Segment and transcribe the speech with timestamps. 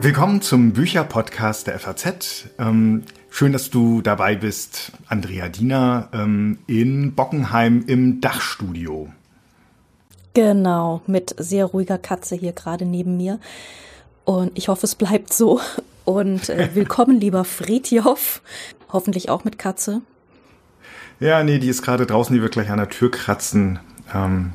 [0.00, 2.50] Willkommen zum Bücherpodcast der FAZ.
[2.60, 9.12] Ähm, schön, dass du dabei bist, Andrea Diener, ähm, in Bockenheim im Dachstudio.
[10.34, 13.40] Genau, mit sehr ruhiger Katze hier gerade neben mir.
[14.24, 15.60] Und ich hoffe, es bleibt so.
[16.04, 18.40] Und äh, willkommen, lieber Friedjof.
[18.92, 20.02] Hoffentlich auch mit Katze.
[21.18, 23.80] Ja, nee, die ist gerade draußen, die wird gleich an der Tür kratzen.
[24.14, 24.52] Ähm,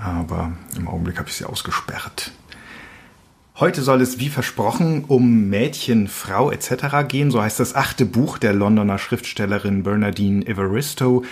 [0.00, 2.32] aber im Augenblick habe ich sie ausgesperrt.
[3.60, 7.08] Heute soll es wie versprochen um Mädchen, Frau etc.
[7.08, 7.32] gehen.
[7.32, 11.24] So heißt das achte Buch der Londoner Schriftstellerin Bernardine Evaristo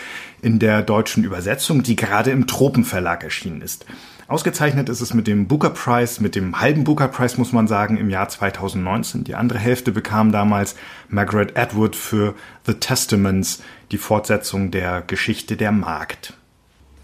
[0.43, 3.87] in der deutschen Übersetzung, die gerade im Tropenverlag erschienen ist.
[4.27, 7.97] Ausgezeichnet ist es mit dem Booker Prize, mit dem halben Booker Prize muss man sagen,
[7.97, 9.23] im Jahr 2019.
[9.23, 10.75] Die andere Hälfte bekam damals
[11.09, 12.35] Margaret Atwood für
[12.67, 16.35] The Testaments, die Fortsetzung der Geschichte der Magd.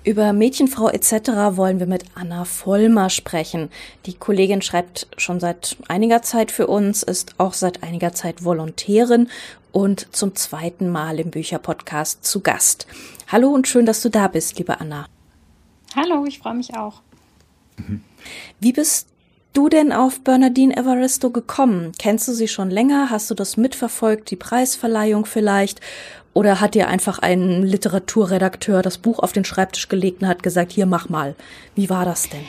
[0.04, 1.56] Über Mädchenfrau etc.
[1.56, 3.70] wollen wir mit Anna Vollmer sprechen.
[4.04, 9.28] Die Kollegin schreibt schon seit einiger Zeit für uns, ist auch seit einiger Zeit Volontärin
[9.70, 12.88] und zum zweiten Mal im Bücherpodcast zu Gast.
[13.28, 15.06] Hallo und schön, dass du da bist, liebe Anna.
[15.94, 17.00] Hallo, ich freue mich auch.
[18.58, 19.06] Wie bist
[19.52, 21.92] du denn auf Bernardine Evaristo gekommen?
[21.96, 23.10] Kennst du sie schon länger?
[23.10, 25.80] Hast du das mitverfolgt, die Preisverleihung vielleicht?
[26.34, 30.72] Oder hat dir einfach ein Literaturredakteur das Buch auf den Schreibtisch gelegt und hat gesagt,
[30.72, 31.34] hier mach mal.
[31.74, 32.44] Wie war das denn?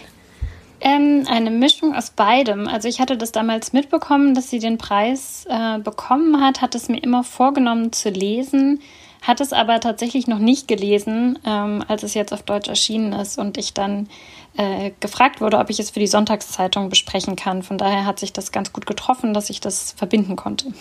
[0.80, 2.68] Ähm, eine Mischung aus beidem.
[2.68, 6.90] Also ich hatte das damals mitbekommen, dass sie den Preis äh, bekommen hat, hat es
[6.90, 8.82] mir immer vorgenommen zu lesen,
[9.22, 13.38] hat es aber tatsächlich noch nicht gelesen, ähm, als es jetzt auf Deutsch erschienen ist
[13.38, 14.10] und ich dann
[14.58, 17.64] äh, gefragt wurde, ob ich es für die Sonntagszeitung besprechen kann.
[17.64, 20.74] Von daher hat sich das ganz gut getroffen, dass ich das verbinden konnte.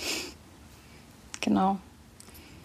[1.40, 1.78] Genau.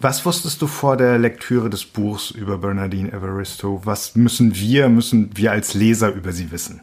[0.00, 3.80] Was wusstest du vor der Lektüre des Buchs über Bernardine Evaristo?
[3.82, 6.82] Was müssen wir, müssen wir als Leser über sie wissen?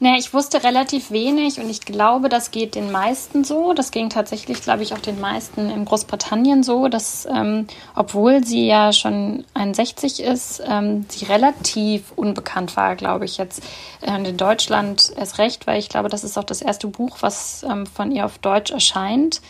[0.00, 3.74] Naja, ich wusste relativ wenig und ich glaube, das geht den meisten so.
[3.74, 8.66] Das ging tatsächlich, glaube ich, auch den meisten in Großbritannien so, dass, ähm, obwohl sie
[8.66, 13.62] ja schon 61 ist, ähm, sie relativ unbekannt war, glaube ich, jetzt
[14.00, 17.64] äh, in Deutschland erst recht, weil ich glaube, das ist auch das erste Buch, was
[17.68, 19.40] ähm, von ihr auf Deutsch erscheint.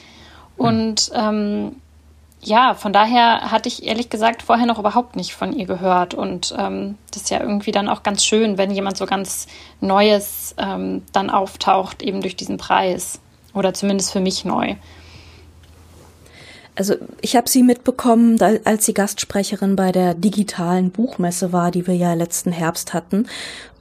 [0.59, 1.77] Und ähm,
[2.41, 6.15] ja, von daher hatte ich ehrlich gesagt vorher noch überhaupt nicht von ihr gehört.
[6.15, 9.47] Und ähm, das ist ja irgendwie dann auch ganz schön, wenn jemand so ganz
[9.81, 13.21] Neues ähm, dann auftaucht, eben durch diesen Preis.
[13.55, 14.77] Oder zumindest für mich neu.
[16.79, 21.97] Also ich habe sie mitbekommen, als sie Gastsprecherin bei der digitalen Buchmesse war, die wir
[21.97, 23.27] ja letzten Herbst hatten.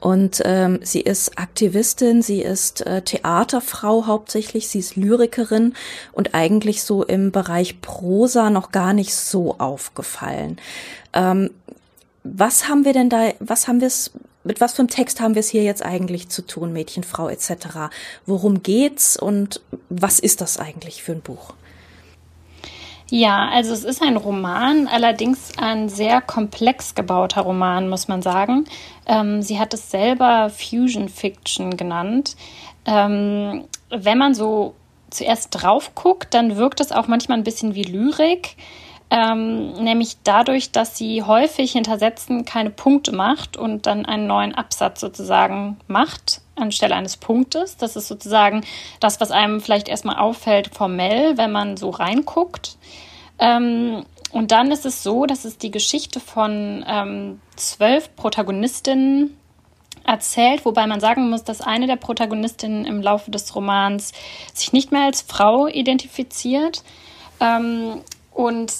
[0.00, 5.74] Und ähm, sie ist Aktivistin, sie ist äh, Theaterfrau hauptsächlich, sie ist Lyrikerin
[6.12, 10.56] und eigentlich so im Bereich Prosa noch gar nicht so aufgefallen.
[11.12, 11.50] Ähm,
[12.24, 14.10] was haben wir denn da, was haben wir es
[14.42, 17.28] mit was für einem Text haben wir es hier jetzt eigentlich zu tun, Mädchen, Frau
[17.28, 17.92] etc.?
[18.26, 21.54] Worum geht's und was ist das eigentlich für ein Buch?
[23.10, 28.66] Ja, also es ist ein Roman, allerdings ein sehr komplex gebauter Roman, muss man sagen.
[29.06, 32.36] Ähm, sie hat es selber Fusion Fiction genannt.
[32.84, 34.74] Ähm, wenn man so
[35.10, 38.56] zuerst drauf guckt, dann wirkt es auch manchmal ein bisschen wie Lyrik.
[39.10, 44.54] Ähm, nämlich dadurch, dass sie häufig hinter Sätzen keine Punkte macht und dann einen neuen
[44.54, 47.76] Absatz sozusagen macht anstelle eines Punktes.
[47.76, 48.62] Das ist sozusagen
[49.00, 52.76] das, was einem vielleicht erstmal auffällt formell, wenn man so reinguckt.
[53.38, 59.36] Ähm, und dann ist es so, dass es die Geschichte von ähm, zwölf Protagonistinnen
[60.04, 64.12] erzählt, wobei man sagen muss, dass eine der Protagonistinnen im Laufe des Romans
[64.54, 66.82] sich nicht mehr als Frau identifiziert.
[67.40, 68.00] Ähm,
[68.32, 68.72] und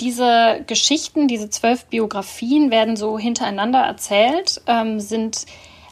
[0.00, 5.46] diese Geschichten, diese zwölf Biografien werden so hintereinander erzählt, ähm, sind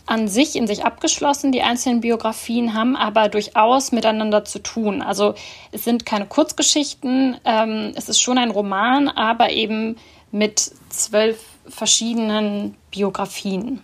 [0.07, 1.53] an sich in sich abgeschlossen.
[1.53, 5.03] Die einzelnen Biografien haben aber durchaus miteinander zu tun.
[5.03, 5.35] Also
[5.73, 9.97] es sind keine Kurzgeschichten, ähm, es ist schon ein Roman, aber eben
[10.31, 13.81] mit zwölf verschiedenen Biografien.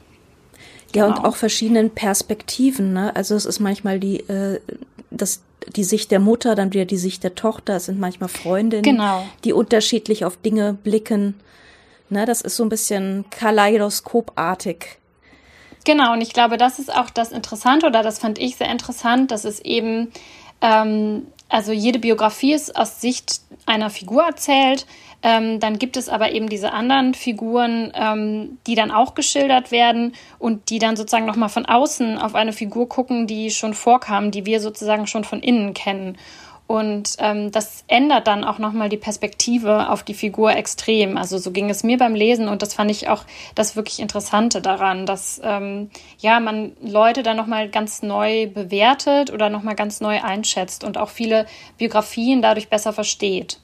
[0.94, 1.18] Ja, genau.
[1.18, 2.92] und auch verschiedenen Perspektiven.
[2.92, 3.14] Ne?
[3.14, 4.60] Also es ist manchmal die, äh,
[5.10, 5.42] das,
[5.74, 7.76] die Sicht der Mutter, dann wieder die Sicht der Tochter.
[7.76, 9.24] Es sind manchmal Freundinnen, genau.
[9.44, 11.34] die unterschiedlich auf Dinge blicken.
[12.08, 12.26] Ne?
[12.26, 14.99] Das ist so ein bisschen kaleidoskopartig.
[15.84, 19.30] Genau, und ich glaube, das ist auch das Interessante oder das fand ich sehr interessant,
[19.30, 20.12] dass es eben,
[20.60, 24.86] ähm, also jede Biografie ist aus Sicht einer Figur erzählt.
[25.22, 30.14] Ähm, dann gibt es aber eben diese anderen Figuren, ähm, die dann auch geschildert werden
[30.38, 34.46] und die dann sozusagen nochmal von außen auf eine Figur gucken, die schon vorkam, die
[34.46, 36.16] wir sozusagen schon von innen kennen.
[36.70, 41.16] Und ähm, das ändert dann auch nochmal die Perspektive auf die Figur extrem.
[41.16, 43.24] Also so ging es mir beim Lesen und das fand ich auch
[43.56, 45.90] das wirklich Interessante daran, dass ähm,
[46.20, 51.08] ja man Leute dann nochmal ganz neu bewertet oder nochmal ganz neu einschätzt und auch
[51.08, 51.46] viele
[51.76, 53.58] Biografien dadurch besser versteht.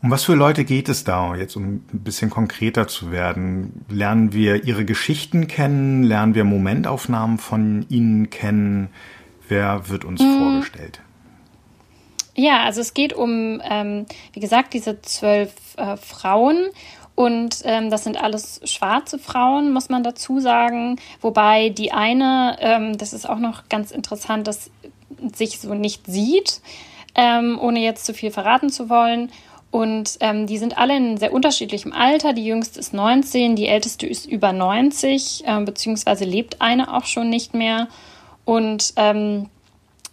[0.00, 3.84] Um was für Leute geht es da, jetzt um ein bisschen konkreter zu werden?
[3.88, 6.04] Lernen wir ihre Geschichten kennen?
[6.04, 8.90] Lernen wir Momentaufnahmen von ihnen kennen?
[9.48, 10.38] Wer wird uns mhm.
[10.38, 11.00] vorgestellt?
[12.36, 16.70] Ja, also es geht um, ähm, wie gesagt, diese zwölf äh, Frauen.
[17.14, 20.98] Und ähm, das sind alles schwarze Frauen, muss man dazu sagen.
[21.20, 24.70] Wobei die eine, ähm, das ist auch noch ganz interessant, dass
[25.32, 26.60] sich so nicht sieht,
[27.14, 29.30] ähm, ohne jetzt zu viel verraten zu wollen.
[29.70, 32.32] Und ähm, die sind alle in sehr unterschiedlichem Alter.
[32.32, 37.28] Die jüngste ist 19, die älteste ist über 90, äh, beziehungsweise lebt eine auch schon
[37.28, 37.88] nicht mehr.
[38.44, 39.48] Und ähm,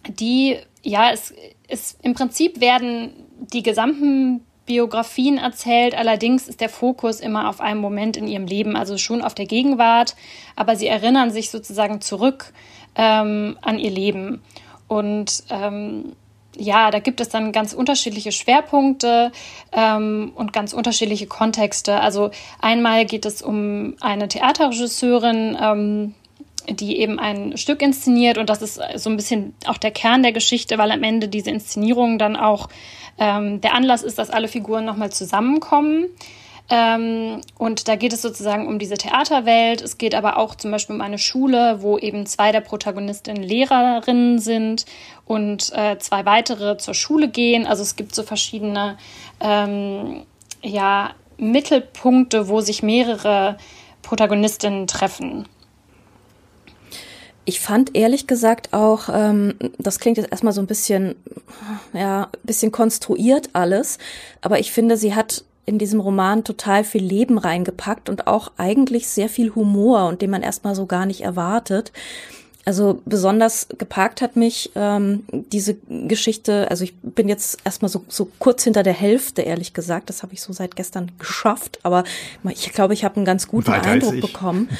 [0.08, 1.32] die, ja, es
[1.72, 3.10] ist im Prinzip werden
[3.52, 8.76] die gesamten Biografien erzählt, allerdings ist der Fokus immer auf einen Moment in ihrem Leben,
[8.76, 10.14] also schon auf der Gegenwart,
[10.54, 12.52] aber sie erinnern sich sozusagen zurück
[12.94, 14.40] ähm, an ihr Leben.
[14.86, 16.12] Und ähm,
[16.56, 19.32] ja, da gibt es dann ganz unterschiedliche Schwerpunkte
[19.72, 21.98] ähm, und ganz unterschiedliche Kontexte.
[22.00, 22.30] Also
[22.60, 26.14] einmal geht es um eine Theaterregisseurin, ähm,
[26.68, 30.32] die eben ein Stück inszeniert und das ist so ein bisschen auch der Kern der
[30.32, 32.68] Geschichte, weil am Ende diese Inszenierung dann auch
[33.18, 36.06] ähm, der Anlass ist, dass alle Figuren nochmal zusammenkommen.
[36.70, 39.82] Ähm, und da geht es sozusagen um diese Theaterwelt.
[39.82, 44.38] Es geht aber auch zum Beispiel um eine Schule, wo eben zwei der Protagonistinnen Lehrerinnen
[44.38, 44.86] sind
[45.26, 47.66] und äh, zwei weitere zur Schule gehen.
[47.66, 48.96] Also es gibt so verschiedene
[49.40, 50.22] ähm,
[50.62, 53.58] ja, Mittelpunkte, wo sich mehrere
[54.02, 55.46] Protagonistinnen treffen.
[57.44, 61.16] Ich fand ehrlich gesagt auch, ähm, das klingt jetzt erstmal so ein bisschen,
[61.92, 63.98] ja, bisschen konstruiert alles,
[64.40, 69.06] aber ich finde, sie hat in diesem Roman total viel Leben reingepackt und auch eigentlich
[69.08, 71.92] sehr viel Humor und den man erstmal so gar nicht erwartet.
[72.64, 78.28] Also besonders geparkt hat mich ähm, diese Geschichte, also ich bin jetzt erstmal so, so
[78.38, 80.08] kurz hinter der Hälfte, ehrlich gesagt.
[80.08, 82.04] Das habe ich so seit gestern geschafft, aber
[82.50, 84.68] ich glaube, ich habe einen ganz guten Weiter Eindruck bekommen.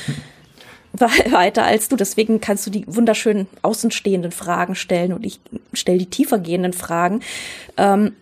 [0.92, 1.96] weiter als du.
[1.96, 5.40] Deswegen kannst du die wunderschönen außenstehenden Fragen stellen und ich
[5.72, 7.20] stelle die tiefergehenden Fragen.
[7.76, 8.12] Ähm,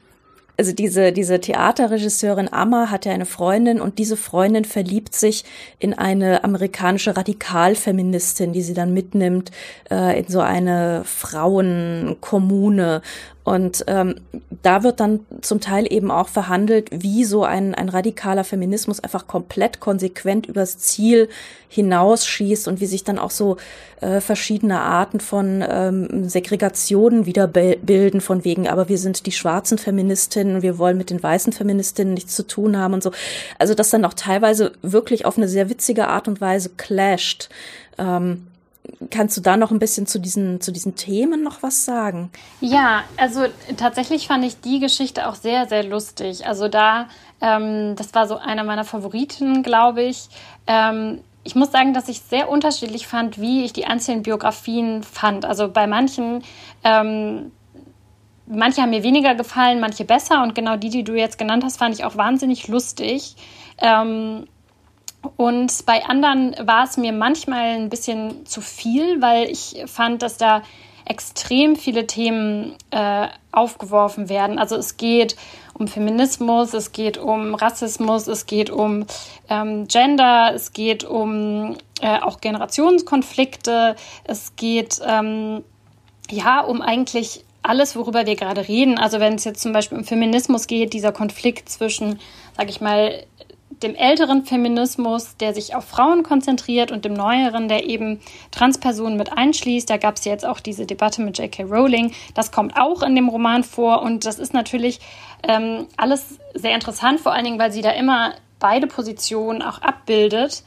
[0.61, 5.47] also diese, diese Theaterregisseurin Amma hat ja eine Freundin und diese Freundin verliebt sich
[5.79, 9.53] in eine amerikanische Radikalfeministin, die sie dann mitnimmt
[9.91, 13.01] äh, in so eine Frauenkommune
[13.51, 14.15] und ähm,
[14.63, 19.27] da wird dann zum Teil eben auch verhandelt, wie so ein, ein radikaler Feminismus einfach
[19.27, 21.29] komplett konsequent übers Ziel
[21.69, 23.57] hinausschießt und wie sich dann auch so
[24.03, 29.79] äh, verschiedene Arten von ähm, Segregationen wieder bilden, von wegen, aber wir sind die schwarzen
[29.79, 33.11] Feministinnen, wir wollen mit den weißen Feministinnen nichts zu tun haben und so.
[33.59, 37.49] Also das dann auch teilweise wirklich auf eine sehr witzige Art und Weise clasht.
[37.99, 38.47] Ähm,
[39.11, 42.31] Kannst du da noch ein bisschen zu diesen, zu diesen Themen noch was sagen?
[42.61, 43.45] Ja, also
[43.77, 46.47] tatsächlich fand ich die Geschichte auch sehr, sehr lustig.
[46.47, 47.09] Also da,
[47.41, 50.29] ähm, das war so einer meiner Favoriten, glaube ich.
[50.67, 55.45] Ähm, ich muss sagen, dass ich sehr unterschiedlich fand, wie ich die einzelnen Biografien fand.
[55.45, 56.43] Also bei manchen,
[56.85, 57.53] ähm,
[58.47, 60.43] manche haben mir weniger gefallen, manche besser.
[60.43, 63.37] Und genau die, die du jetzt genannt hast, fand ich auch wahnsinnig lustig.
[63.79, 64.47] Ähm,
[65.37, 70.37] und bei anderen war es mir manchmal ein bisschen zu viel, weil ich fand, dass
[70.37, 70.63] da
[71.05, 74.59] extrem viele Themen äh, aufgeworfen werden.
[74.59, 75.37] Also es geht
[75.75, 79.07] um Feminismus, es geht um Rassismus, es geht um
[79.49, 85.65] ähm, Gender, es geht um äh, auch Generationskonflikte, es geht ähm,
[86.31, 88.97] ja um eigentlich alles, worüber wir gerade reden.
[88.97, 92.21] Also wenn es jetzt zum Beispiel um Feminismus geht, dieser Konflikt zwischen,
[92.57, 93.25] sage ich mal,
[93.83, 98.21] dem älteren Feminismus, der sich auf Frauen konzentriert und dem neueren, der eben
[98.51, 99.89] Transpersonen mit einschließt.
[99.89, 101.65] Da gab es jetzt auch diese Debatte mit J.K.
[101.65, 102.13] Rowling.
[102.35, 105.01] Das kommt auch in dem Roman vor und das ist natürlich
[105.43, 110.63] ähm, alles sehr interessant, vor allen Dingen, weil sie da immer beide Positionen auch abbildet.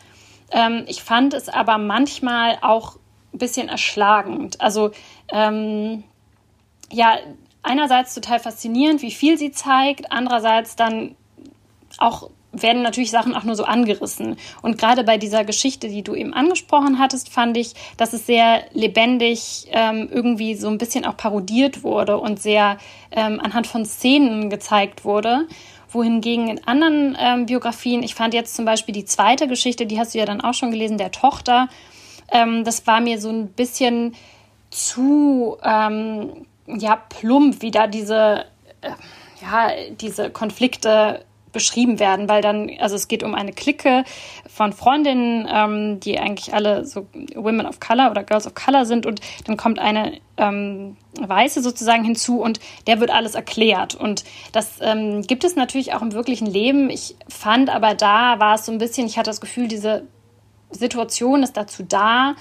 [0.51, 2.97] Ähm, ich fand es aber manchmal auch
[3.33, 4.59] ein bisschen erschlagend.
[4.61, 4.91] Also
[5.31, 6.03] ähm,
[6.91, 7.17] ja,
[7.63, 11.15] einerseits total faszinierend, wie viel sie zeigt, andererseits dann
[11.97, 14.37] auch werden natürlich Sachen auch nur so angerissen.
[14.61, 18.63] Und gerade bei dieser Geschichte, die du eben angesprochen hattest, fand ich, dass es sehr
[18.73, 22.77] lebendig ähm, irgendwie so ein bisschen auch parodiert wurde und sehr
[23.11, 25.47] ähm, anhand von Szenen gezeigt wurde.
[25.89, 30.13] Wohingegen in anderen ähm, Biografien, ich fand jetzt zum Beispiel die zweite Geschichte, die hast
[30.13, 31.69] du ja dann auch schon gelesen, der Tochter,
[32.31, 34.15] ähm, das war mir so ein bisschen
[34.71, 38.45] zu, ähm, ja plump, wie da diese,
[38.81, 38.91] äh,
[39.41, 44.03] ja, diese Konflikte beschrieben werden, weil dann, also es geht um eine Clique
[44.49, 49.05] von Freundinnen, ähm, die eigentlich alle so Women of Color oder Girls of Color sind
[49.05, 53.95] und dann kommt eine ähm, Weiße sozusagen hinzu und der wird alles erklärt.
[53.95, 56.89] Und das ähm, gibt es natürlich auch im wirklichen Leben.
[56.89, 60.03] Ich fand aber da war es so ein bisschen, ich hatte das Gefühl, diese
[60.71, 62.35] Situation ist dazu da,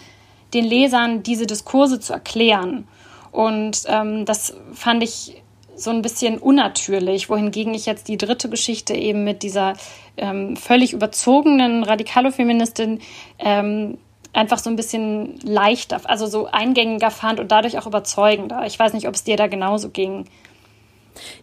[0.54, 2.88] den Lesern diese Diskurse zu erklären.
[3.31, 5.41] Und ähm, das fand ich
[5.82, 9.74] so ein bisschen unnatürlich, wohingegen ich jetzt die dritte Geschichte eben mit dieser
[10.16, 13.00] ähm, völlig überzogenen Radikalo-Feministin
[13.38, 13.98] ähm,
[14.32, 18.64] einfach so ein bisschen leichter, also so eingängiger fand und dadurch auch überzeugender.
[18.66, 20.26] Ich weiß nicht, ob es dir da genauso ging.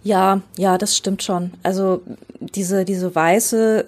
[0.03, 1.51] Ja, ja, das stimmt schon.
[1.61, 2.01] Also
[2.39, 3.85] diese, diese weiße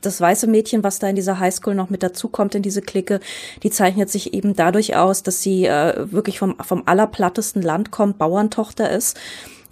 [0.00, 3.20] das weiße Mädchen, was da in dieser Highschool noch mit dazukommt in diese Clique,
[3.62, 8.18] die zeichnet sich eben dadurch aus, dass sie äh, wirklich vom, vom allerplattesten Land kommt,
[8.18, 9.18] Bauerntochter ist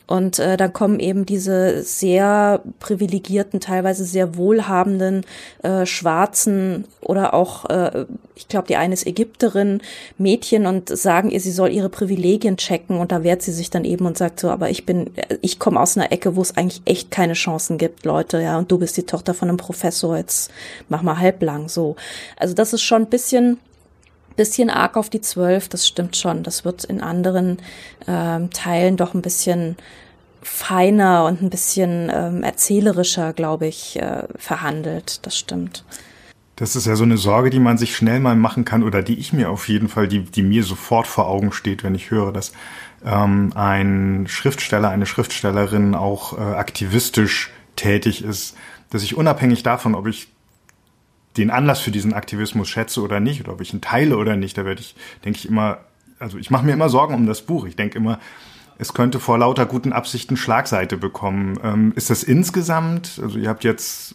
[0.07, 5.25] und äh, dann kommen eben diese sehr privilegierten, teilweise sehr wohlhabenden
[5.65, 9.81] äh, Schwarzen oder auch, äh, ich glaube, die eine ist Ägypterin,
[10.17, 13.85] Mädchen und sagen ihr, sie soll ihre Privilegien checken und da wehrt sie sich dann
[13.85, 15.11] eben und sagt so, aber ich bin,
[15.41, 18.71] ich komme aus einer Ecke, wo es eigentlich echt keine Chancen gibt, Leute, ja, und
[18.71, 20.53] du bist die Tochter von einem Professor, jetzt
[20.89, 21.97] mach mal halblang so.
[22.37, 23.59] Also das ist schon ein bisschen
[24.37, 26.43] bisschen arg auf die zwölf, das stimmt schon.
[26.43, 27.59] Das wird in anderen
[28.07, 29.77] ähm, Teilen doch ein bisschen
[30.43, 35.27] feiner und ein bisschen ähm, erzählerischer, glaube ich, äh, verhandelt.
[35.27, 35.85] Das stimmt.
[36.55, 39.19] Das ist ja so eine Sorge, die man sich schnell mal machen kann oder die
[39.19, 42.33] ich mir auf jeden Fall, die, die mir sofort vor Augen steht, wenn ich höre,
[42.33, 42.53] dass
[43.05, 48.57] ähm, ein Schriftsteller, eine Schriftstellerin auch äh, aktivistisch tätig ist,
[48.89, 50.29] dass ich unabhängig davon, ob ich
[51.37, 54.57] den Anlass für diesen Aktivismus schätze oder nicht, oder ob ich ihn teile oder nicht,
[54.59, 55.79] da werde ich, denke ich immer,
[56.19, 57.67] also ich mache mir immer Sorgen um das Buch.
[57.67, 58.19] Ich denke immer,
[58.79, 61.59] es könnte vor lauter guten Absichten Schlagseite bekommen.
[61.63, 64.15] Ähm, ist das insgesamt, also ihr habt jetzt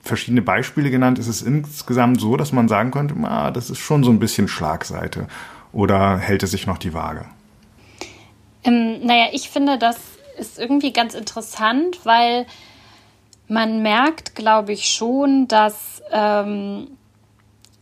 [0.00, 4.04] verschiedene Beispiele genannt, ist es insgesamt so, dass man sagen könnte, ah, das ist schon
[4.04, 5.26] so ein bisschen Schlagseite?
[5.72, 7.26] Oder hält es sich noch die Waage?
[8.64, 9.96] Ähm, naja, ich finde, das
[10.38, 12.46] ist irgendwie ganz interessant, weil
[13.48, 16.96] man merkt, glaube ich, schon, dass ähm,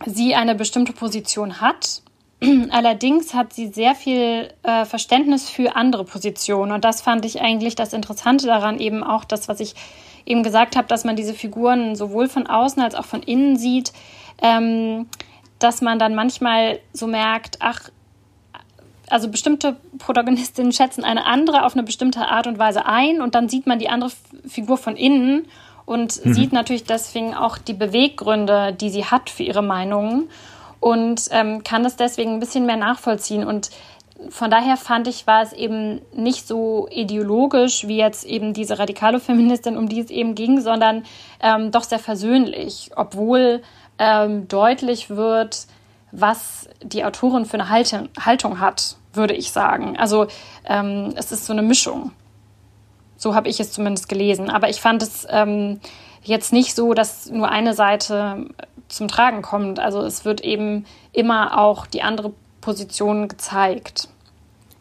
[0.04, 2.02] sie eine bestimmte Position hat.
[2.70, 6.72] Allerdings hat sie sehr viel äh, Verständnis für andere Positionen.
[6.72, 9.74] Und das fand ich eigentlich das Interessante daran, eben auch das, was ich
[10.26, 13.92] eben gesagt habe, dass man diese Figuren sowohl von außen als auch von innen sieht,
[14.42, 15.06] ähm,
[15.58, 17.90] dass man dann manchmal so merkt, ach,
[19.10, 23.48] also bestimmte Protagonistinnen schätzen eine andere auf eine bestimmte Art und Weise ein und dann
[23.48, 24.10] sieht man die andere
[24.46, 25.46] Figur von innen
[25.84, 26.34] und mhm.
[26.34, 30.30] sieht natürlich deswegen auch die Beweggründe, die sie hat für ihre Meinungen
[30.80, 33.70] und ähm, kann das deswegen ein bisschen mehr nachvollziehen und
[34.30, 39.20] von daher fand ich, war es eben nicht so ideologisch wie jetzt eben diese radikale
[39.20, 41.04] Feministin, um die es eben ging, sondern
[41.40, 43.62] ähm, doch sehr versöhnlich, obwohl
[43.98, 45.66] ähm, deutlich wird,
[46.14, 49.96] was die Autorin für eine Haltung, hat, würde ich sagen.
[49.96, 50.26] Also
[50.64, 52.12] ähm, es ist so eine Mischung.
[53.16, 54.50] So habe ich es zumindest gelesen.
[54.50, 55.80] Aber ich fand es ähm,
[56.22, 58.46] jetzt nicht so, dass nur eine Seite
[58.88, 59.80] zum Tragen kommt.
[59.80, 64.08] Also es wird eben immer auch die andere Position gezeigt.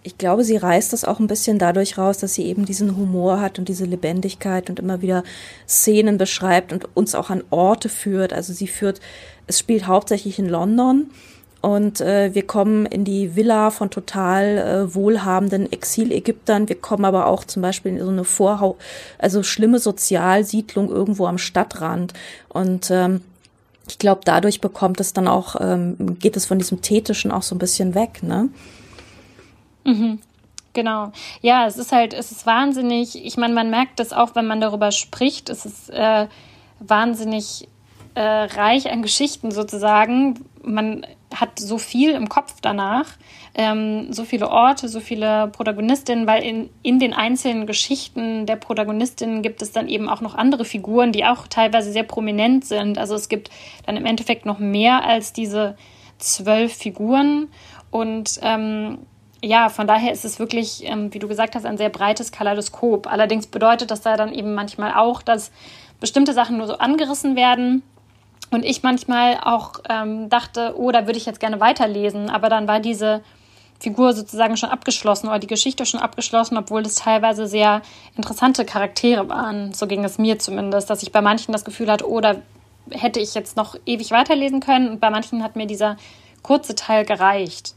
[0.03, 3.39] Ich glaube, sie reißt das auch ein bisschen dadurch raus, dass sie eben diesen Humor
[3.39, 5.23] hat und diese Lebendigkeit und immer wieder
[5.67, 8.33] Szenen beschreibt und uns auch an Orte führt.
[8.33, 8.99] Also sie führt
[9.47, 11.09] es spielt hauptsächlich in London
[11.61, 16.67] und äh, wir kommen in die Villa von total äh, wohlhabenden Exilägyptern.
[16.67, 18.77] Wir kommen aber auch zum Beispiel in so eine Vorhau,
[19.17, 22.13] also schlimme Sozialsiedlung irgendwo am Stadtrand.
[22.49, 23.21] Und ähm,
[23.87, 27.55] ich glaube, dadurch bekommt es dann auch, ähm, geht es von diesem Thetischen auch so
[27.55, 28.49] ein bisschen weg, ne?
[29.83, 30.19] Mhm.
[30.73, 31.11] Genau.
[31.41, 34.59] Ja, es ist halt, es ist wahnsinnig, ich meine, man merkt das auch, wenn man
[34.59, 36.27] darüber spricht, es ist äh,
[36.79, 37.67] wahnsinnig
[38.15, 40.45] äh, reich an Geschichten sozusagen.
[40.63, 43.05] Man hat so viel im Kopf danach,
[43.55, 49.41] ähm, so viele Orte, so viele Protagonistinnen, weil in, in den einzelnen Geschichten der Protagonistinnen
[49.41, 52.97] gibt es dann eben auch noch andere Figuren, die auch teilweise sehr prominent sind.
[52.97, 53.49] Also es gibt
[53.85, 55.75] dann im Endeffekt noch mehr als diese
[56.17, 57.49] zwölf Figuren
[57.91, 58.99] und ähm,
[59.43, 63.07] ja, von daher ist es wirklich, ähm, wie du gesagt hast, ein sehr breites Kaleidoskop.
[63.07, 65.51] Allerdings bedeutet das da dann eben manchmal auch, dass
[65.99, 67.83] bestimmte Sachen nur so angerissen werden
[68.51, 72.69] und ich manchmal auch ähm, dachte, oh, da würde ich jetzt gerne weiterlesen, aber dann
[72.69, 73.21] war diese
[73.81, 77.81] Figur sozusagen schon abgeschlossen oder die Geschichte schon abgeschlossen, obwohl es teilweise sehr
[78.15, 79.73] interessante Charaktere waren.
[79.73, 82.35] So ging es mir zumindest, dass ich bei manchen das Gefühl hatte, oh, da
[82.91, 85.97] hätte ich jetzt noch ewig weiterlesen können und bei manchen hat mir dieser
[86.43, 87.75] kurze Teil gereicht.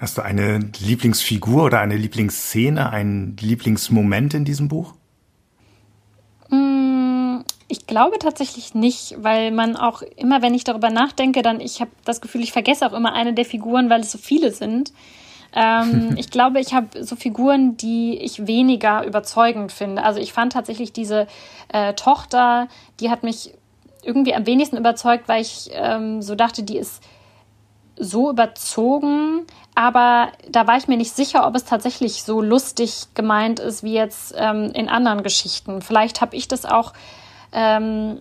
[0.00, 4.94] Hast du eine Lieblingsfigur oder eine Lieblingsszene, einen Lieblingsmoment in diesem Buch?
[6.48, 11.82] Mm, ich glaube tatsächlich nicht, weil man auch immer, wenn ich darüber nachdenke, dann ich
[11.82, 14.94] habe das Gefühl, ich vergesse auch immer eine der Figuren, weil es so viele sind.
[15.54, 20.02] Ähm, ich glaube, ich habe so Figuren, die ich weniger überzeugend finde.
[20.02, 21.26] Also ich fand tatsächlich diese
[21.68, 22.68] äh, Tochter,
[23.00, 23.52] die hat mich
[24.02, 27.02] irgendwie am wenigsten überzeugt, weil ich ähm, so dachte, die ist
[28.00, 33.60] so überzogen, aber da war ich mir nicht sicher, ob es tatsächlich so lustig gemeint
[33.60, 35.80] ist wie jetzt ähm, in anderen Geschichten.
[35.80, 36.92] Vielleicht habe ich das auch
[37.52, 38.20] ähm,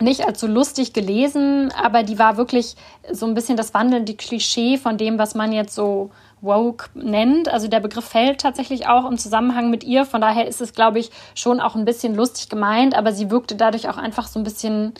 [0.00, 2.76] nicht als so lustig gelesen, aber die war wirklich
[3.10, 6.10] so ein bisschen das wandelnde Klischee von dem, was man jetzt so
[6.40, 7.48] woke nennt.
[7.48, 10.04] Also der Begriff fällt tatsächlich auch im Zusammenhang mit ihr.
[10.04, 13.56] Von daher ist es, glaube ich, schon auch ein bisschen lustig gemeint, aber sie wirkte
[13.56, 14.92] dadurch auch einfach so ein bisschen,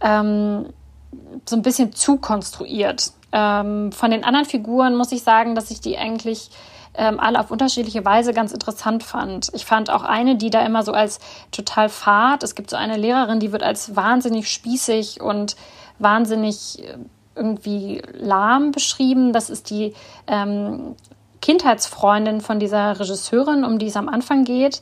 [0.00, 0.66] ähm,
[1.44, 3.12] so ein bisschen zu konstruiert.
[3.32, 6.50] Ähm, von den anderen Figuren muss ich sagen, dass ich die eigentlich
[6.94, 9.50] ähm, alle auf unterschiedliche Weise ganz interessant fand.
[9.54, 11.18] Ich fand auch eine, die da immer so als
[11.50, 12.42] total fad.
[12.42, 15.56] Es gibt so eine Lehrerin, die wird als wahnsinnig spießig und
[15.98, 16.96] wahnsinnig äh,
[17.34, 19.32] irgendwie lahm beschrieben.
[19.32, 19.92] Das ist die
[20.26, 20.94] ähm,
[21.42, 24.80] Kindheitsfreundin von dieser Regisseurin, um die es am Anfang geht.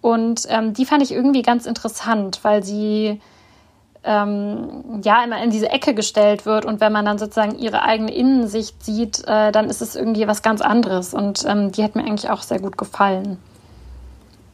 [0.00, 3.20] Und ähm, die fand ich irgendwie ganz interessant, weil sie
[4.04, 8.14] ähm, ja immer in diese Ecke gestellt wird und wenn man dann sozusagen ihre eigene
[8.14, 12.02] Innensicht sieht, äh, dann ist es irgendwie was ganz anderes und ähm, die hat mir
[12.02, 13.38] eigentlich auch sehr gut gefallen.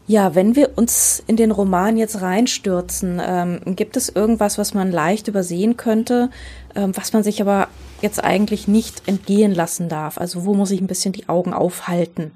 [0.07, 4.91] Ja, wenn wir uns in den Roman jetzt reinstürzen, ähm, gibt es irgendwas, was man
[4.91, 6.31] leicht übersehen könnte,
[6.75, 7.69] ähm, was man sich aber
[8.03, 10.19] jetzt eigentlich nicht entgehen lassen darf?
[10.19, 12.33] Also wo muss ich ein bisschen die Augen aufhalten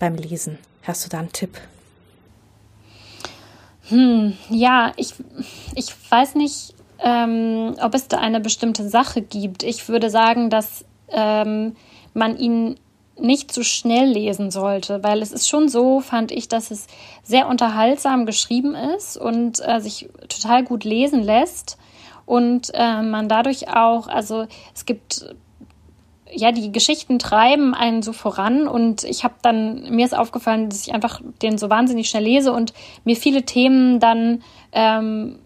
[0.00, 0.58] beim Lesen?
[0.82, 1.58] Hast du da einen Tipp?
[3.88, 5.14] Hm, ja, ich,
[5.74, 9.62] ich weiß nicht, ähm, ob es da eine bestimmte Sache gibt.
[9.62, 11.76] Ich würde sagen, dass ähm,
[12.14, 12.76] man ihn
[13.18, 16.86] nicht zu schnell lesen sollte, weil es ist schon so, fand ich, dass es
[17.22, 21.76] sehr unterhaltsam geschrieben ist und äh, sich total gut lesen lässt
[22.24, 25.34] und äh, man dadurch auch, also es gibt
[26.34, 30.86] ja, die Geschichten treiben einen so voran und ich habe dann, mir ist aufgefallen, dass
[30.86, 32.72] ich einfach den so wahnsinnig schnell lese und
[33.04, 34.42] mir viele Themen dann
[34.72, 35.38] ähm,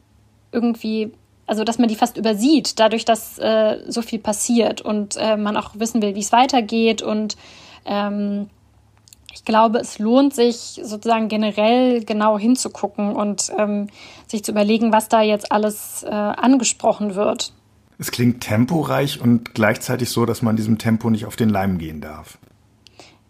[0.52, 1.12] irgendwie,
[1.46, 5.56] also dass man die fast übersieht, dadurch, dass äh, so viel passiert und äh, man
[5.56, 7.36] auch wissen will, wie es weitergeht und
[7.84, 8.48] ähm,
[9.32, 13.88] ich glaube, es lohnt sich sozusagen generell genau hinzugucken und ähm,
[14.26, 17.52] sich zu überlegen, was da jetzt alles äh, angesprochen wird.
[17.98, 22.00] Es klingt temporeich und gleichzeitig so, dass man diesem Tempo nicht auf den Leim gehen
[22.00, 22.38] darf.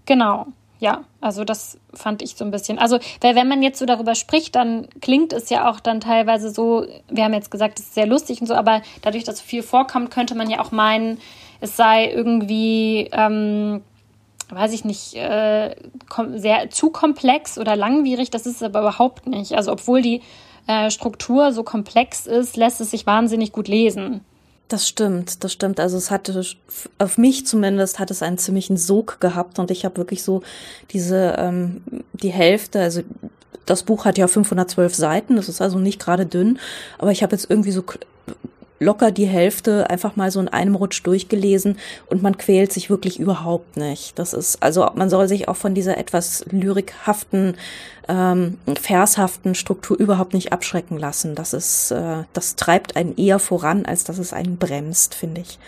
[0.06, 0.46] Genau,
[0.78, 2.78] ja, also das fand ich so ein bisschen.
[2.78, 6.50] Also, weil wenn man jetzt so darüber spricht, dann klingt es ja auch dann teilweise
[6.50, 9.44] so, wir haben jetzt gesagt, es ist sehr lustig und so, aber dadurch, dass so
[9.44, 11.18] viel vorkommt, könnte man ja auch meinen,
[11.60, 13.82] es sei irgendwie ähm,
[14.48, 15.74] weiß ich nicht, äh,
[16.34, 18.30] sehr zu komplex oder langwierig.
[18.30, 19.52] Das ist es aber überhaupt nicht.
[19.54, 20.22] Also obwohl die
[20.66, 24.20] äh, Struktur so komplex ist, lässt es sich wahnsinnig gut lesen.
[24.68, 25.78] Das stimmt, das stimmt.
[25.78, 26.44] Also es hatte,
[26.98, 30.42] auf mich zumindest, hat es einen ziemlichen Sog gehabt und ich habe wirklich so
[30.90, 31.82] diese, ähm,
[32.14, 33.02] die Hälfte, also
[33.64, 36.58] das Buch hat ja 512 Seiten, das ist also nicht gerade dünn,
[36.98, 37.84] aber ich habe jetzt irgendwie so
[38.78, 43.18] locker die Hälfte einfach mal so in einem Rutsch durchgelesen und man quält sich wirklich
[43.18, 44.18] überhaupt nicht.
[44.18, 47.56] Das ist, also man soll sich auch von dieser etwas lyrikhaften,
[48.08, 51.34] ähm, vershaften Struktur überhaupt nicht abschrecken lassen.
[51.34, 55.58] Das ist, äh, das treibt einen eher voran, als dass es einen bremst, finde ich.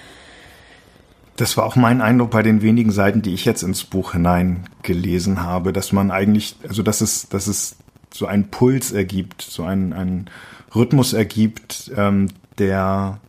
[1.36, 5.42] Das war auch mein Eindruck bei den wenigen Seiten, die ich jetzt ins Buch hineingelesen
[5.42, 7.76] habe, dass man eigentlich, also dass es, dass es
[8.12, 10.30] so einen Puls ergibt, so einen, einen
[10.74, 13.20] Rhythmus ergibt, ähm, der,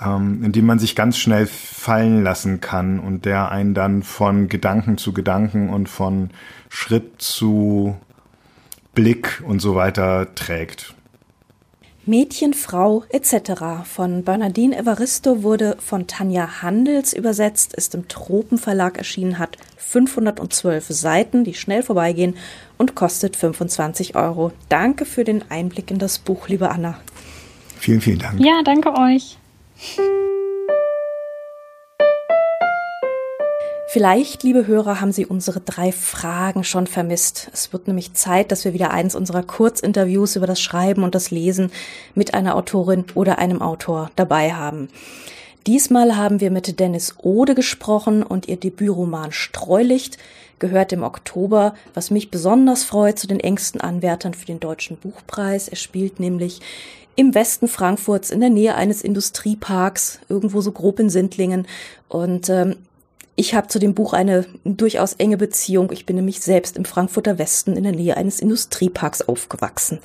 [0.00, 4.48] ähm, in dem man sich ganz schnell fallen lassen kann und der einen dann von
[4.48, 6.30] Gedanken zu Gedanken und von
[6.68, 7.96] Schritt zu
[8.94, 10.94] Blick und so weiter trägt.
[12.04, 13.84] Mädchen, Frau etc.
[13.84, 21.44] von Bernardine Evaristo wurde von Tanja Handels übersetzt, ist im Tropenverlag erschienen, hat 512 Seiten,
[21.44, 22.34] die schnell vorbeigehen
[22.76, 24.50] und kostet 25 Euro.
[24.68, 26.98] Danke für den Einblick in das Buch, liebe Anna.
[27.82, 28.38] Vielen, vielen Dank.
[28.38, 29.36] Ja, danke euch.
[33.88, 37.50] Vielleicht, liebe Hörer, haben Sie unsere drei Fragen schon vermisst.
[37.52, 41.32] Es wird nämlich Zeit, dass wir wieder eins unserer Kurzinterviews über das Schreiben und das
[41.32, 41.72] Lesen
[42.14, 44.86] mit einer Autorin oder einem Autor dabei haben.
[45.66, 50.18] Diesmal haben wir mit Dennis Ode gesprochen und ihr Debütroman Streulicht
[50.60, 55.66] gehört im Oktober, was mich besonders freut, zu den engsten Anwärtern für den Deutschen Buchpreis.
[55.66, 56.60] Er spielt nämlich
[57.16, 61.66] im Westen Frankfurts in der Nähe eines Industrieparks, irgendwo so grob in Sindlingen.
[62.08, 62.76] Und ähm,
[63.34, 65.90] Ich habe zu dem Buch eine durchaus enge Beziehung.
[65.90, 70.00] Ich bin nämlich selbst im Frankfurter Westen in der Nähe eines Industrieparks aufgewachsen.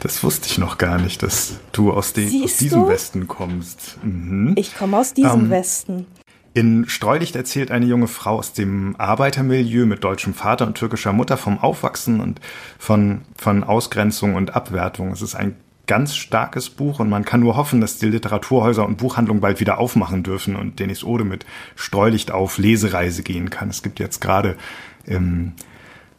[0.00, 2.88] Das wusste ich noch gar nicht, dass du aus, de, aus diesem du?
[2.88, 3.98] Westen kommst.
[4.02, 4.54] Mhm.
[4.56, 6.06] Ich komme aus diesem ähm, Westen.
[6.54, 11.36] In Streulicht erzählt eine junge Frau aus dem Arbeitermilieu mit deutschem Vater und türkischer Mutter
[11.36, 12.40] vom Aufwachsen und
[12.78, 15.12] von, von Ausgrenzung und Abwertung.
[15.12, 15.56] Es ist ein
[15.86, 19.78] ganz starkes Buch und man kann nur hoffen, dass die Literaturhäuser und Buchhandlungen bald wieder
[19.78, 23.70] aufmachen dürfen und Denis Ode mit Streulicht auf Lesereise gehen kann.
[23.70, 24.56] Es gibt jetzt gerade
[25.04, 25.52] im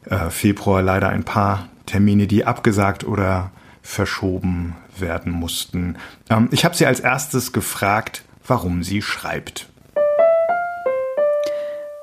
[0.05, 5.97] äh, Februar leider ein paar Termine, die abgesagt oder verschoben werden mussten.
[6.29, 9.69] Ähm, ich habe sie als erstes gefragt, warum sie schreibt.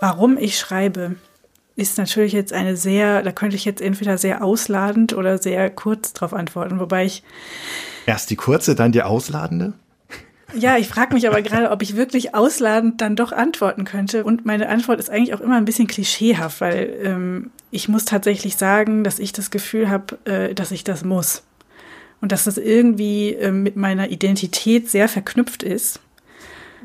[0.00, 1.16] Warum ich schreibe,
[1.76, 6.12] ist natürlich jetzt eine sehr, da könnte ich jetzt entweder sehr ausladend oder sehr kurz
[6.12, 7.22] drauf antworten, wobei ich.
[8.06, 9.74] Erst die kurze, dann die ausladende?
[10.54, 14.24] Ja, ich frage mich aber gerade, ob ich wirklich ausladend dann doch antworten könnte.
[14.24, 18.56] Und meine Antwort ist eigentlich auch immer ein bisschen klischeehaft, weil ähm, ich muss tatsächlich
[18.56, 21.42] sagen, dass ich das Gefühl habe, äh, dass ich das muss.
[22.20, 26.00] Und dass das irgendwie äh, mit meiner Identität sehr verknüpft ist,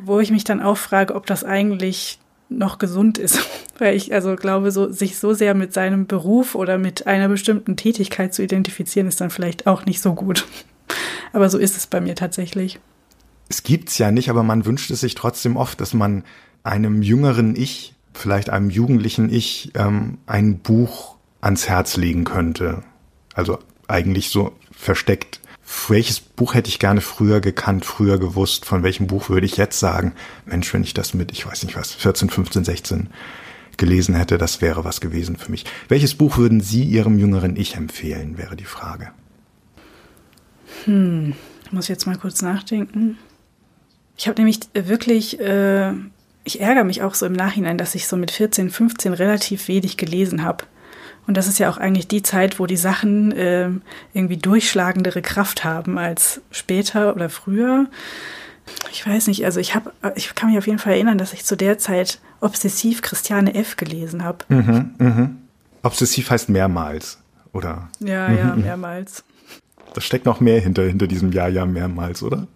[0.04, 2.19] wo ich mich dann auch frage, ob das eigentlich
[2.52, 3.40] noch gesund ist.
[3.78, 7.78] Weil ich also glaube, so, sich so sehr mit seinem Beruf oder mit einer bestimmten
[7.78, 10.46] Tätigkeit zu identifizieren, ist dann vielleicht auch nicht so gut.
[11.34, 12.80] Aber so ist es bei mir tatsächlich.
[13.50, 16.24] Es gibt's ja nicht, aber man wünscht es sich trotzdem oft, dass man
[16.64, 22.84] einem jüngeren Ich vielleicht einem jugendlichen Ich ähm, ein Buch ans Herz legen könnte.
[23.34, 23.60] Also
[23.90, 25.40] eigentlich so versteckt.
[25.88, 28.65] Welches Buch hätte ich gerne früher gekannt, früher gewusst?
[28.65, 30.13] Von welchem Buch würde ich jetzt sagen,
[30.45, 33.10] Mensch, wenn ich das mit, ich weiß nicht was, 14, 15, 16
[33.77, 35.65] gelesen hätte, das wäre was gewesen für mich.
[35.88, 39.12] Welches Buch würden Sie Ihrem jüngeren Ich empfehlen, wäre die Frage.
[40.86, 41.34] Hm,
[41.65, 43.17] ich muss jetzt mal kurz nachdenken.
[44.17, 45.93] Ich habe nämlich wirklich äh,
[46.43, 49.97] ich ärgere mich auch so im Nachhinein, dass ich so mit 14, 15 relativ wenig
[49.97, 50.65] gelesen habe.
[51.27, 53.69] Und das ist ja auch eigentlich die Zeit, wo die Sachen äh,
[54.13, 57.88] irgendwie durchschlagendere Kraft haben als später oder früher.
[58.91, 61.45] Ich weiß nicht, also ich habe, ich kann mich auf jeden Fall erinnern, dass ich
[61.45, 63.75] zu der Zeit obsessiv Christiane F.
[63.77, 64.39] gelesen habe.
[64.49, 65.38] Mhm, mhm.
[65.84, 67.19] Obsessiv heißt mehrmals,
[67.53, 67.89] oder?
[67.99, 68.62] Ja, mhm, ja, mhm.
[68.62, 69.23] mehrmals.
[69.93, 72.47] Da steckt noch mehr hinter, hinter diesem Ja, ja, mehrmals, oder?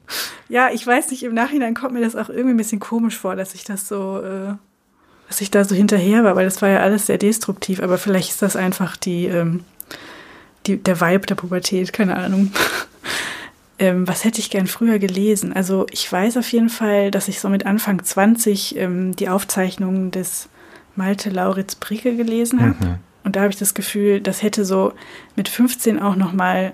[0.48, 3.36] Ja, ich weiß nicht, im Nachhinein kommt mir das auch irgendwie ein bisschen komisch vor,
[3.36, 4.54] dass ich das so, äh,
[5.28, 8.30] dass ich da so hinterher war, weil das war ja alles sehr destruktiv, aber vielleicht
[8.30, 9.64] ist das einfach die, ähm,
[10.68, 12.52] die der Vibe der Pubertät, keine Ahnung.
[13.80, 15.54] ähm, was hätte ich gern früher gelesen?
[15.54, 20.12] Also ich weiß auf jeden Fall, dass ich so mit Anfang 20 ähm, die Aufzeichnungen
[20.12, 20.50] des
[20.96, 22.86] Malte Lauritz Bricke gelesen habe.
[22.86, 22.96] Mhm.
[23.24, 24.94] Und da habe ich das Gefühl, das hätte so
[25.36, 26.74] mit 15 auch noch mal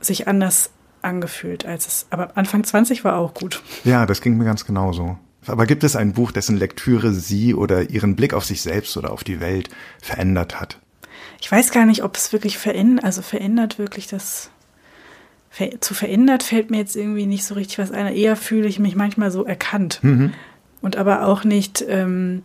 [0.00, 2.06] sich anders angefühlt als es.
[2.10, 3.62] Aber Anfang 20 war auch gut.
[3.84, 5.18] Ja, das ging mir ganz genauso.
[5.46, 9.12] Aber gibt es ein Buch, dessen Lektüre Sie oder Ihren Blick auf sich selbst oder
[9.12, 9.68] auf die Welt
[10.00, 10.78] verändert hat?
[11.40, 14.50] Ich weiß gar nicht, ob es wirklich verändert, also verändert wirklich das.
[15.80, 18.14] Zu verändert fällt mir jetzt irgendwie nicht so richtig was ein.
[18.14, 19.98] Eher fühle ich mich manchmal so erkannt.
[20.02, 20.32] Mhm.
[20.80, 21.84] Und aber auch nicht.
[21.86, 22.42] Ähm,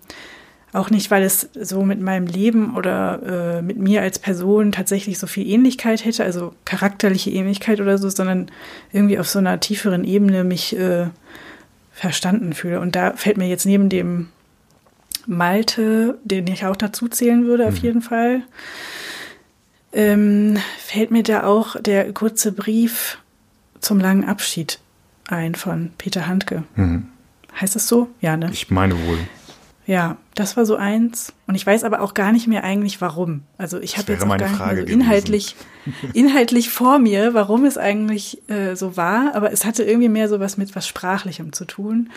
[0.73, 5.17] auch nicht, weil es so mit meinem Leben oder äh, mit mir als Person tatsächlich
[5.17, 8.51] so viel Ähnlichkeit hätte, also charakterliche Ähnlichkeit oder so, sondern
[8.91, 11.07] irgendwie auf so einer tieferen Ebene mich äh,
[11.97, 12.79] verstanden fühle.
[12.79, 14.29] Und da fällt mir jetzt neben dem
[15.25, 17.69] Malte, den ich auch dazu zählen würde, mhm.
[17.69, 18.43] auf jeden Fall,
[19.93, 23.17] ähm, fällt mir da auch der kurze Brief
[23.79, 24.79] zum langen Abschied
[25.27, 26.63] ein von Peter Handke.
[26.75, 27.07] Mhm.
[27.59, 28.09] Heißt es so?
[28.21, 28.49] Ja, ne?
[28.53, 29.17] Ich meine wohl.
[29.87, 31.31] Ja, das war so eins.
[31.47, 33.43] Und ich weiß aber auch gar nicht mehr eigentlich warum.
[33.57, 35.55] Also ich habe jetzt auch gar nicht mehr so inhaltlich,
[36.13, 39.33] inhaltlich vor mir, warum es eigentlich äh, so war.
[39.33, 42.09] Aber es hatte irgendwie mehr so was mit was Sprachlichem zu tun.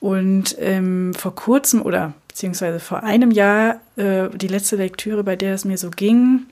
[0.00, 5.54] Und ähm, vor kurzem oder beziehungsweise vor einem Jahr, äh, die letzte Lektüre, bei der
[5.54, 6.42] es mir so ging,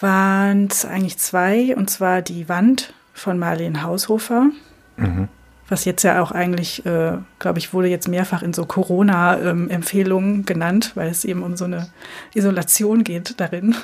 [0.00, 1.76] waren es eigentlich zwei.
[1.76, 4.50] Und zwar Die Wand von Marlene Haushofer.
[4.96, 5.28] Mhm
[5.68, 10.46] was jetzt ja auch eigentlich, äh, glaube ich, wurde jetzt mehrfach in so Corona-Empfehlungen ähm,
[10.46, 11.88] genannt, weil es eben um so eine
[12.34, 13.74] Isolation geht darin.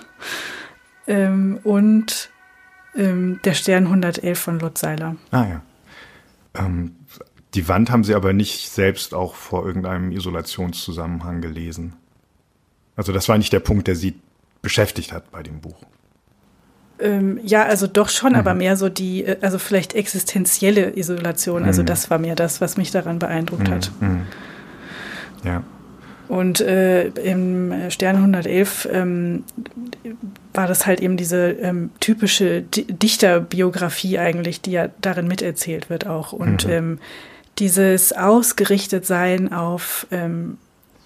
[1.07, 2.31] Ähm, und
[2.95, 5.17] ähm, der Stern 111 von Lutz Seiler.
[5.31, 5.63] Ah ja.
[6.55, 6.97] Ähm,
[7.55, 11.95] die Wand haben Sie aber nicht selbst auch vor irgendeinem Isolationszusammenhang gelesen.
[12.95, 14.21] Also das war nicht der Punkt, der Sie
[14.63, 15.83] beschäftigt hat bei dem Buch.
[17.01, 18.39] Ähm, ja, also doch schon, mhm.
[18.39, 21.65] aber mehr so die, äh, also vielleicht existenzielle Isolation.
[21.65, 21.87] Also mhm.
[21.87, 23.73] das war mir das, was mich daran beeindruckt mhm.
[23.73, 23.91] hat.
[24.01, 24.23] Mhm.
[25.45, 25.63] Ja.
[26.29, 29.43] Und äh, im Stern 111 ähm,
[30.55, 36.33] war das halt eben diese ähm, typische Dichterbiografie eigentlich, die ja darin miterzählt wird auch.
[36.33, 36.73] Und mhm.
[36.73, 36.99] ähm,
[37.59, 40.59] dieses Ausgerichtetsein auf ähm,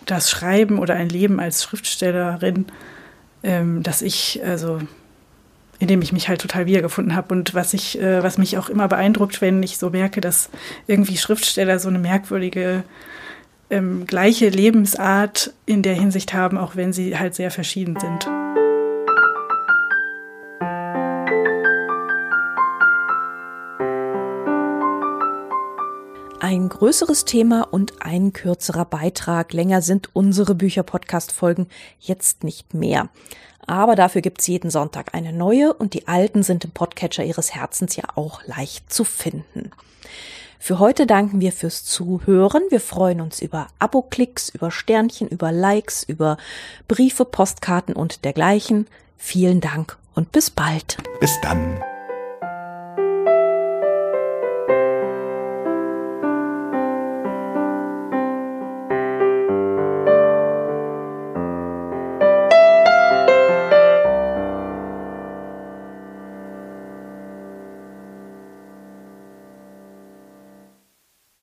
[0.04, 2.66] das Schreiben oder ein Leben als Schriftstellerin,
[3.42, 4.80] ähm, dass ich, also
[5.78, 8.68] in dem ich mich halt total wiedergefunden habe und was ich, äh, was mich auch
[8.68, 10.50] immer beeindruckt, wenn ich so merke, dass
[10.86, 12.84] irgendwie Schriftsteller so eine merkwürdige
[13.70, 18.28] ähm, gleiche Lebensart in der Hinsicht haben, auch wenn sie halt sehr verschieden sind.
[26.40, 29.54] Ein größeres Thema und ein kürzerer Beitrag.
[29.54, 31.68] Länger sind unsere Bücher-Podcast-Folgen
[32.00, 33.08] jetzt nicht mehr.
[33.66, 37.96] Aber dafür gibt's jeden Sonntag eine neue und die alten sind im Podcatcher Ihres Herzens
[37.96, 39.70] ja auch leicht zu finden.
[40.58, 42.62] Für heute danken wir fürs Zuhören.
[42.70, 46.38] Wir freuen uns über Abo-Klicks, über Sternchen, über Likes, über
[46.88, 48.86] Briefe, Postkarten und dergleichen.
[49.18, 50.96] Vielen Dank und bis bald.
[51.20, 51.82] Bis dann.